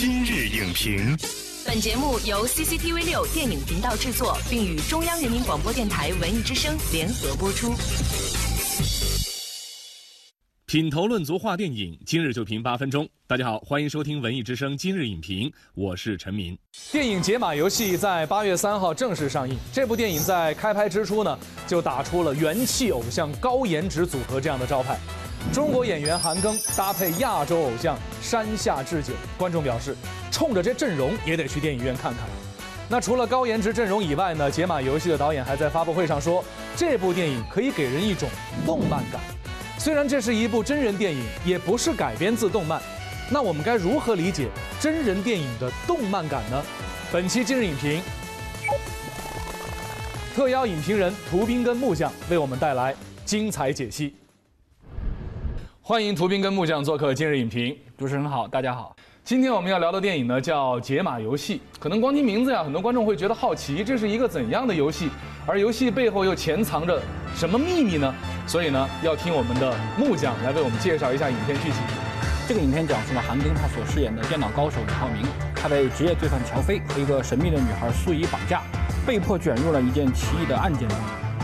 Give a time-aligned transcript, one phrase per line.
[0.00, 1.14] 今日影评，
[1.66, 7.74] 本节目由 CCTV 六电影频道制作，并与中央人民广播电台文艺之声联合播出。
[10.64, 13.06] 品头论足话电影，今日就评八分钟。
[13.26, 16.56] 大家好，欢迎收听文艺之声今日影评，我是陈明。
[16.90, 19.54] 电影《解码游戏》在八月三号正式上映。
[19.70, 21.38] 这部电影在开拍之初呢，
[21.68, 24.98] 就打出了元气偶像高颜值组合这样的招牌。
[25.52, 29.96] 中国演员韩庚搭配亚洲偶像山下智久，观众表示，
[30.30, 32.20] 冲着这阵容也得去电影院看看。
[32.88, 36.44] 那除了高颜值阵容以外呢，《解码游戏》的导演还在发布会上说，
[36.76, 38.28] 这部电影可以给人一种
[38.64, 39.20] 动漫感。
[39.76, 42.80] 虽然这是一部真人电影，也不是改编自动漫，
[43.30, 44.48] 那我们该如何理解
[44.78, 46.62] 真人电影的动漫感呢？
[47.12, 48.00] 本期今日影评
[50.36, 54.14] 特邀影评人涂斌跟木匠为我们带来精彩解析。
[55.90, 57.76] 欢迎图斌跟木匠做客今日影评。
[57.98, 58.94] 主持人好，大家好。
[59.24, 65.10] 今天我们要聊的电影呢叫《解码游戏》，可能光听名字呀，很多观众会觉得好奇，这是一个怎样的游戏？
[65.48, 67.02] 而游戏背后又潜藏着
[67.34, 68.14] 什么秘密呢？
[68.46, 71.82] 所以呢，要听我们的木匠来为我们介绍一下影片剧情。
[72.46, 75.26] 这个影片讲述了韩庚他所饰演的电脑高手李浩明，
[75.56, 78.62] 他被职业罪犯乔飞和一个神秘的女孩苏怡绑架，
[79.04, 80.96] 被迫卷入了一件奇异的案件中。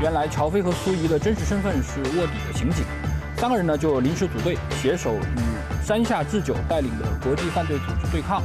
[0.00, 2.84] 原来乔飞和苏怡的真实身份是卧底的刑警，
[3.38, 8.42] 三个人呢就临时组队，携手与山下智久带领的国际犯罪组织对抗，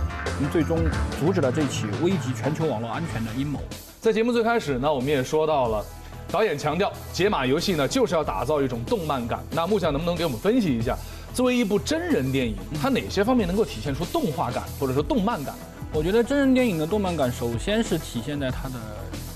[0.52, 0.78] 最终
[1.20, 3.60] 阻止了这起危及全球网络安全的阴谋。
[4.00, 5.84] 在节目最开始呢，我们也说到了，
[6.32, 9.40] 导演强调解码游戏呢就是要打造一种动漫感。
[9.50, 10.96] 那木匠能不能给我们分析一下，
[11.34, 15.56] 作为一部真人电影，它哪些方面能够体现出动画感或者说动漫感？
[15.92, 18.76] 我觉得真人电影的动漫感，首先是体现在它的。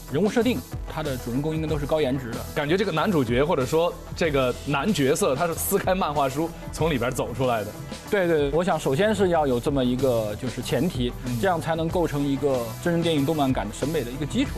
[0.09, 0.58] 人物设定，
[0.89, 2.38] 他的主人公应该都是高颜值的。
[2.55, 7.72] 感觉这个男主角或者说这个男角色，他是撕开漫画书从里边走出来的。
[8.09, 14.52] 对对，我想首先是要有这么一个就是前提，这样才能构成一个真人电影动漫感的审美的一个基础。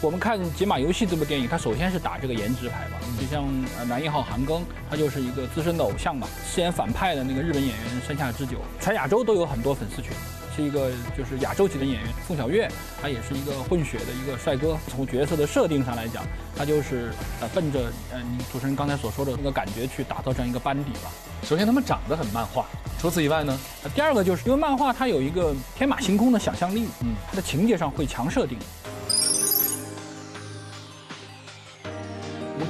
[0.00, 3.44] 我们看《解码游戏》这部电影，它首先是打这个颜值牌吧，就像
[3.78, 10.12] 呃男一号韩庚，他就是一个资深的偶像嘛，饰演反派的那个日本演员山下智久，全亚洲都有很多粉丝群。
[10.58, 12.68] 是一个就是亚洲级的演员凤小岳，
[13.00, 14.76] 他也是一个混血的一个帅哥。
[14.88, 16.24] 从角色的设定上来讲，
[16.56, 21.12] 他就是呃奔着呃你主持人刚才所说的那个感觉去打造这样一个班底吧。
[21.44, 22.66] 首先他们长得很漫画，
[22.98, 23.56] 除此以外呢，
[23.94, 28.58] 第二个就是因为漫画它有一个天马行空的想象力，嗯，它的情节上会强设定。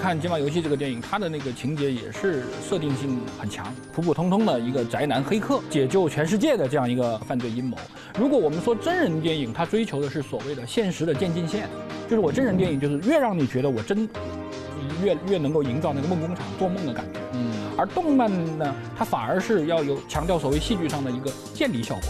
[0.08, 7.76] 看《解码游戏》这个电影，它的那个情节也是设定性很强，普普通通的一个宅男黑客解救全世界的这样一个犯罪阴谋。
[8.18, 11.68] 如果我们说真人电影，它追求的是所谓的现实的渐进线，
[12.08, 14.08] 就是我真人电影就是越让你觉得我真，
[15.04, 17.20] 越越能够营造那个梦工厂做梦的感觉。
[17.34, 22.04] 嗯，而动漫呢，它反而是要有强调所谓戏剧上的一个建立效果。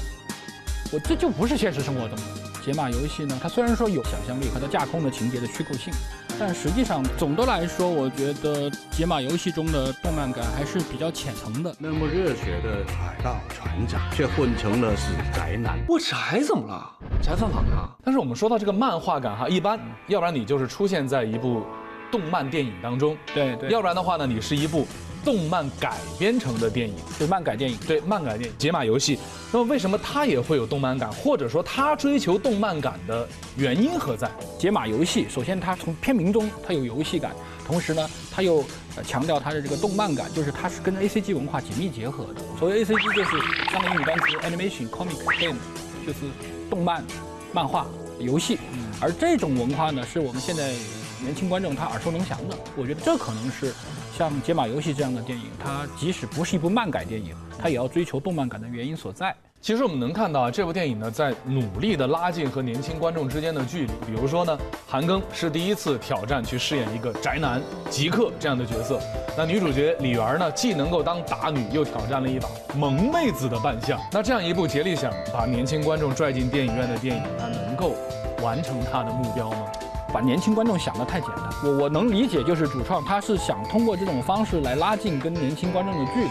[0.92, 2.22] 我这就不是现实生活中的
[2.64, 5.92] 解码游戏呢，它虽然说有想象力和它架空的情节的虚构性。
[6.40, 11.74] 但实际上，总的来说，我觉得解码游戏中的动漫感还是比较浅层的。
[11.80, 15.76] 那么热血的海盗船长，却混成了是宅男。
[15.88, 16.94] 我宅怎么了？
[17.20, 17.90] 宅犯法呀？
[18.04, 21.64] 但是我们说到这个漫画感哈，一般，要不然你就是出现在一部
[22.08, 24.86] 动漫电影当中，对对，要不然的话呢，你是一部。
[25.28, 29.14] 动漫改编成的电影，是漫改电影，对漫改电影《解码游戏》。
[29.52, 34.26] 那么为什么它也会有动漫感，或者说它追求动漫感的原因何在？
[34.58, 38.64] 《解码游戏》首先它从片名中它有游戏感，同时呢，它又
[39.06, 42.40] 强调它的这个动漫感，就是它是跟 A C G 文化紧密结合的。
[42.58, 43.30] 所谓 A C G 就是
[43.70, 45.58] 三个英语单词：animation、comic、game，
[46.06, 46.20] 就是
[46.70, 47.04] 动漫、
[47.52, 47.86] 漫画、
[48.18, 48.58] 游戏。
[48.98, 50.72] 而这种文化呢，是我们现在
[51.20, 52.56] 年轻观众他耳熟能详的。
[52.76, 53.74] 我觉得这可能是。
[54.18, 59.32] 像《解码游戏》这样的电影，它即使不是一部漫改电影，它也要追求动漫感的原因所在。
[59.60, 63.92] 其实我们能看到啊，这部电影呢，在努力的拉近和年轻观众之间的距离。
[64.04, 64.58] 比如说呢，
[64.88, 68.98] 韩庚是第一次挑战去饰演一个宅男极客这样的角色，
[69.36, 74.00] 那女主角李媛呢，既能够当打女，又挑战了一把萌妹子的扮相。
[74.10, 77.94] 那这样一部竭力想把年轻观众拽进电影院的电影，它能够
[78.42, 79.66] 完成它的目标吗？
[80.12, 86.30] 把年轻观众想得太简单，我我能理解，就是主创他是想通过这种方式来拉近跟年轻观众的距离，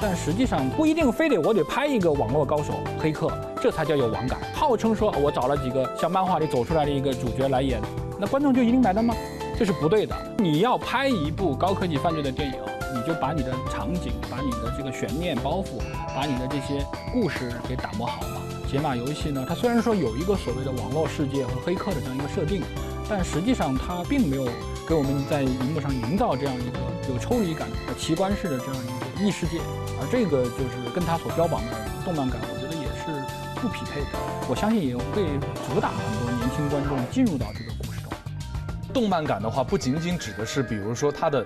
[0.00, 3.28] 但实际上不一定非得我得拍一个网络高手黑客，
[3.60, 4.38] 这才叫有网感。
[4.54, 7.80] 号称说我找了几个像漫画里走出来的一个主角来演，
[8.20, 9.14] 那观众就一定买单吗？
[9.58, 10.14] 这是不对的。
[10.38, 12.56] 你要拍一部高科技犯罪的电影，
[12.94, 15.80] 你就把你的场景、把你的这个悬念包袱、
[16.14, 18.40] 把你的这些故事给打磨好嘛。
[18.70, 22.62] 解码游戏呢，它虽然说有一个所谓的网络世界和黑客的这样一个设定。
[23.08, 24.46] 但实际上，它并没有
[24.86, 26.78] 给我们在荧幕上营造这样一个
[27.12, 27.66] 有抽离感
[27.98, 29.58] 奇观式的这样一个异世界，
[29.98, 31.72] 而这个就是跟它所标榜的
[32.04, 34.18] 动漫感，我觉得也是不匹配的。
[34.48, 35.24] 我相信也会
[35.66, 38.12] 阻挡很多年轻观众进入到这个故事中。
[38.92, 41.44] 动漫感的话，不仅仅指的是比如说它的。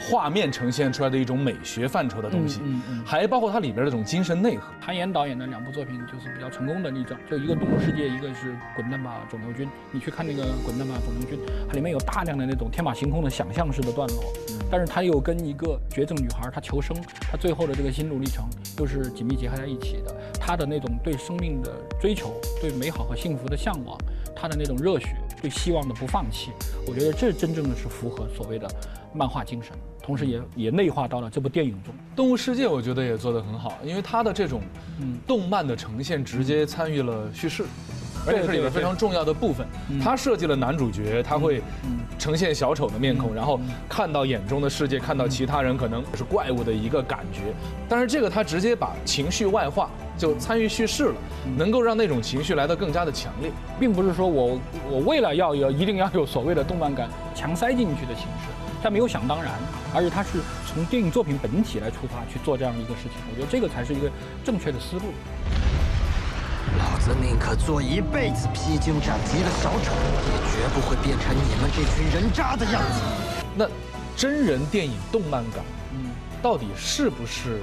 [0.00, 4.72] 画面呈现出来的一种美学范畴的东西，嗯嗯，还包括它里边的这种精神内核。
[4.80, 9.66] 韩延导演的两部作品就是比较成功的例证，就一个《动物世界》，一个是《滚蛋吧肿瘤君》。
[9.92, 11.38] 你去看那个《滚蛋吧肿瘤君》，
[11.68, 14.32] 它里面有大量的那种天马行空的想象式的段落，
[14.70, 16.96] 但是它又跟一个绝症女孩她求生，
[17.30, 18.48] 她最后的这个心路历程
[18.78, 20.16] 又是紧密结合在一起的。
[20.40, 21.70] 她的那种对生命的
[22.00, 23.98] 追求，对美好和幸福的向往，
[24.34, 26.50] 她的那种热血，对希望的不放弃，
[26.86, 28.68] 我觉得这真正的是符合所谓的
[29.12, 29.72] 漫画精神。
[30.02, 34.60] 同时也也内化到了这部电影中，《动物世界》我觉得也做得很好，因为它的这种
[35.26, 37.64] 动漫的呈现直接参与了叙事，
[38.26, 39.64] 而且是里面非常重要的部分。
[40.02, 41.62] 他设计了男主角，他会
[42.18, 47.54] 呈现小丑的面孔，然后看到眼中的世界，看到其他人可能是怪物的一个感觉。
[47.88, 49.90] 但是这个他直接把情绪外化，
[50.20, 51.14] 就参与叙事了，
[51.56, 58.52] 能够让那种情绪来得更加的强烈，并不是说我我为了要有一定要有所谓的动漫感强塞进去的形式。
[58.82, 59.52] 他没有想当然，
[59.94, 64.10] 而且他是从电影作品本体来出发去做这样的一个事情，我觉得这个才是一个
[64.44, 65.02] 正确的思路。
[66.78, 69.92] 老子宁可做一辈子披荆斩棘的小丑，
[70.28, 73.00] 也绝不会变成你们这群人渣的样子。
[73.56, 73.66] 那
[74.16, 76.10] 真人电影动漫感，嗯，
[76.42, 77.60] 到底是不是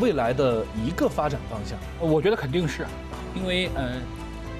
[0.00, 1.78] 未来的一个发展方向？
[2.00, 2.86] 我觉得肯定是，
[3.34, 3.94] 因为呃。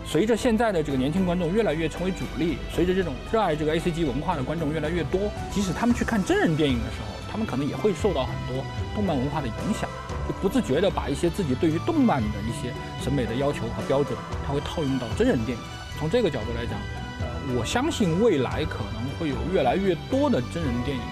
[0.05, 8.64] 随着现在的这个年轻观众越来越成为主力，随着这种热爱这个 A C G 文化的观众越来越多，即使他们去看真人电影的时候，他们可能也会受到很多
[8.96, 9.88] 动漫文化的影响，
[10.26, 15.64] 就不自觉地把一些自己对于动漫的一些审美的要求和标准，他会套用到真人电影。
[15.96, 16.76] 从这个角度来讲，
[17.20, 21.02] 呃，我相信未来可能会有越来越多的真人电影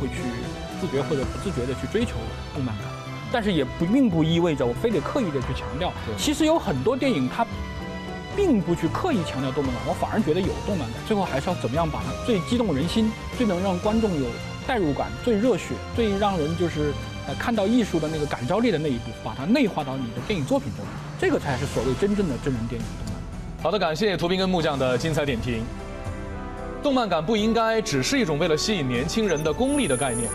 [0.00, 0.14] 会去
[0.80, 2.16] 自觉或者不自觉地去追求
[2.52, 2.86] 动漫感，
[3.32, 5.92] 但是也不并不意味着我非得刻意的去强调。
[6.16, 7.46] 其实有很多电影它。
[8.36, 11.02] 并不去刻意强调动漫感，我反而觉得有动漫感。
[11.06, 14.26] 最后还是要怎么样把它最激动人心、最能让观众有
[14.68, 16.92] 代入感、最热血、最让人就是
[17.26, 20.84] 呃看到艺术的那个感召力的那一步，把它内化到你的电影作品中，
[21.18, 23.20] 这个才是所谓真正的真人电影动漫。
[23.64, 25.64] 好的，感谢图斌跟木匠的精彩点评。
[26.84, 30.30] 动漫感不应该只是一种为了吸引年轻人的功利的概念，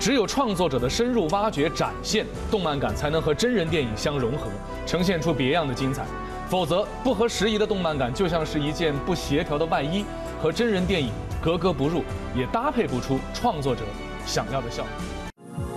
[0.00, 4.48] 只有创作者的深入挖掘展现，动漫感才能和真人电影相融合，
[4.86, 6.06] 呈现出别样的精彩。
[6.48, 10.02] 否则，不合时宜的动漫感就像是一件不协调的外衣，
[10.40, 11.10] 和真人电影
[11.42, 12.02] 格格不入，
[12.34, 13.82] 也搭配不出创作者
[14.24, 14.90] 想要的效果。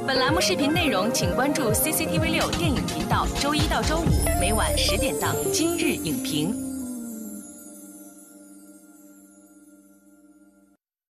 [0.07, 4.05] 本栏目视频内容，请关注 CCTV 六电影频道，周一到周五
[4.39, 6.53] 每晚十点档《今日影评》。